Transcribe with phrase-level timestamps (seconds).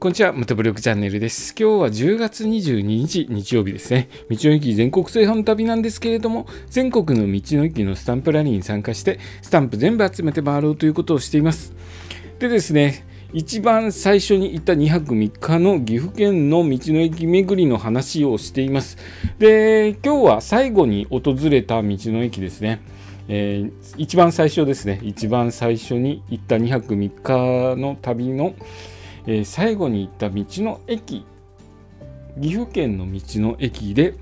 [0.00, 1.56] こんにちは、ムトブログチャンネルです。
[1.58, 4.08] 今日は10月22日、日曜日ですね。
[4.30, 11.74] 道の駅全国制覇の旅なんですけれども、全国の道の駅のスタンプラリーに参加して、スタンプ全部集めて回ろうということをしています。
[12.38, 18.98] でですね、一番最初に行った2泊3日の岐阜県の道の駅巡りの話をしています。
[19.40, 22.82] で、今日は最後に訪れた道の駅ですね。
[23.26, 28.54] えー、一番最初ですね、一番最初に行った2泊3日の旅の、
[29.28, 31.24] えー、最後に行った道の駅。
[32.40, 34.14] 岐阜県の道の駅で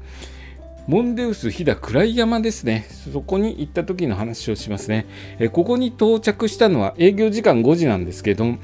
[0.87, 2.87] モンデウス飛騨暗山ですね。
[3.13, 5.07] そこに行った時の話をしますね、
[5.39, 8.59] えー、ここに到着したのは営業時間5時なんですけども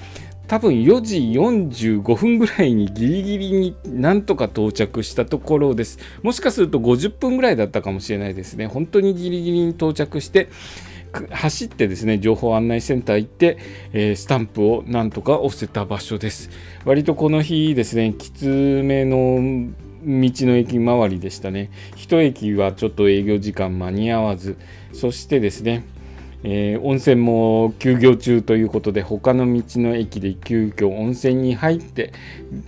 [0.49, 5.99] 多分4時45分ぐらいにギリギリになんとか到着したところです。
[6.23, 8.67] もしかすると50分ぐらいだったかもしれないですね。
[8.67, 10.49] 本当にギリギリに到着して
[11.30, 13.59] 走ってですね情報案内センター行って、
[13.93, 16.50] えー、スタンプをなんとか押せた場所です。
[16.84, 18.47] 割とこの日ですねきつ
[18.84, 19.70] めの
[20.05, 21.70] 道の駅周りでしたね。
[21.97, 24.56] 一駅はちょっと営業時間間に合わず
[24.92, 25.84] そしてですね
[26.45, 32.12] えー、温泉も休業中ということで他の道の駅で急遽温泉に入って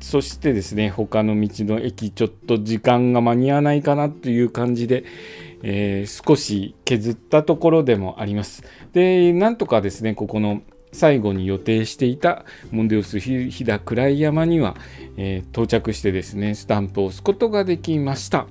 [0.01, 5.05] そしてですね他の道の駅ちょっと時間が間に合わないかなという感じで、
[5.67, 8.63] えー、少し削ったところでもあります。
[8.93, 10.61] で、なんとかですね、ここの
[10.93, 14.77] 最後に予定していたモンデウス飛騨暗い山には、
[15.17, 18.47] えー、到着してですね、スタンプを押すことができました。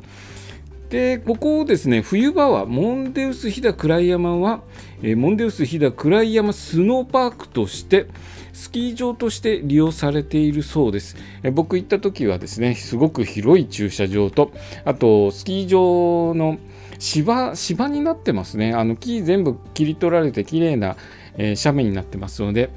[0.90, 4.62] で、ここをですね、冬場はモンデウス飛騨暗い山は、
[5.04, 8.08] えー、モンデウス飛騨暗い山スノーパークとして、
[8.54, 11.16] スキー場として利用されているそうです。
[11.42, 14.52] え僕行った時はですね、すごく広い駐車場と、
[14.86, 16.58] あとスキー場の
[17.04, 18.74] 芝芝になってますね。
[18.74, 20.96] あの木全部切り取られて綺麗な、
[21.36, 22.70] えー、斜面になってますので、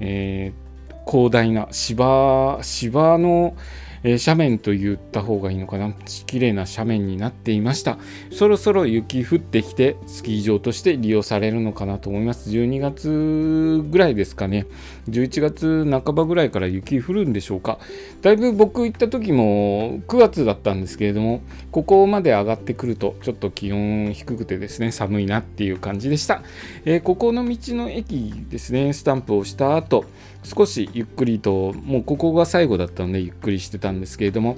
[0.00, 3.54] えー、広大な芝芝の、
[4.02, 5.92] えー、斜面と言った方がいいのかな。
[6.26, 7.98] 綺麗な斜面になっていました。
[8.30, 12.50] そろそろ雪降ってきてスキー場として利用されるのかなと思います。
[12.50, 14.66] 12月ぐらいですかね。
[15.08, 17.78] 11月半ばぐらいから雪降るんでしょうか。
[18.22, 21.40] だいぶ僕行った時も9月だったんですけれども
[21.70, 26.42] ここまで上がってくるとちょっと気温低くてですね寒いなっていう感じでした、
[26.84, 28.92] えー、ここの道の駅ですね。
[28.92, 30.04] スタンプをした後
[30.42, 34.56] 少しゆっくりともうここが最後だったのでゆっくりしてたんですけれども、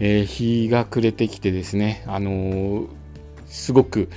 [0.00, 2.88] えー、日が暮れてきてですね、あのー、
[3.46, 4.08] すごく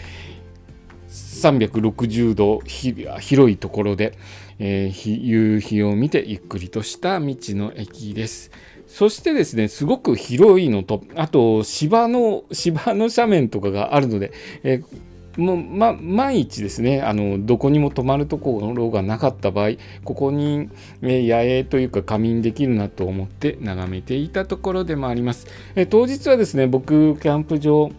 [1.10, 4.18] 360度広いところで、
[4.60, 8.52] えー、夕日を見てゆっくりとした道の駅です。
[8.88, 14.32] そしてですね、すごく広いのと、あと芝の、芝の斜面とかがあるので、
[14.64, 14.86] えー
[15.38, 19.72] もう、ま、万一ですねあのどこにも泊まるところがなかった場合
[20.04, 20.70] ここに、
[21.02, 27.92] え野営というか仮眠できるなと思って眺めていたところでもあります、え当日はですね僕キャンプ場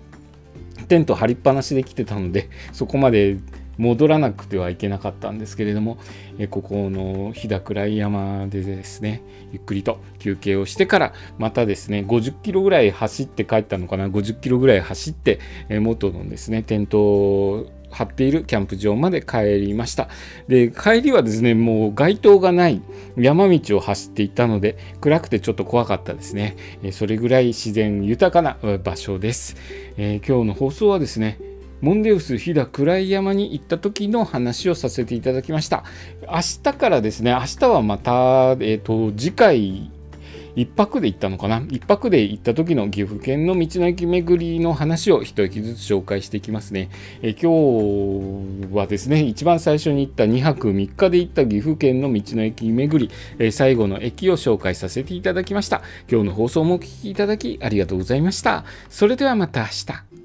[0.89, 3.39] テント張りっぱなしで来てたのでそこまで
[3.79, 5.99] 戻らなくてはいけなかったんですけれども、
[6.39, 9.23] えここの飛騨暗山でですね
[9.53, 20.09] ゆっくりと休憩をしてからまたですね50キロぐらい走って帰ったのかな50キロぐらい走って、え元のですねテントを張っているキャンプ場まで帰りました。
[20.49, 22.83] で帰りはですねもう街灯がない
[23.17, 26.57] 山道を走っていたので暗くてちょっと怖かったですね。
[26.93, 29.57] それぐらい自然豊かな場所です、
[29.97, 31.39] えー、今日の放送はですね
[31.81, 35.85] モンデウス飛騨暗山に行った時の話をさせていただきました。
[36.23, 38.13] 明日からですね、明日はまた、
[38.61, 39.91] えーと、次回
[40.57, 46.89] 1泊で行ったのかな？1泊で行った時の岐阜県の道の駅巡りの話を一駅ずつ紹介していきますね。
[47.23, 55.83] え今日はですね、一番最初に行った2泊3日で行った岐阜県の道の駅巡り、え最後の駅を紹介させていただきました。
[56.11, 58.65] 今日の放送もお聴きいただきありがとうございました。
[58.89, 60.16] それではまた明日。